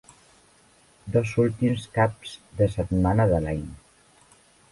[1.15, 3.61] Dos últims caps de setmana de l'any.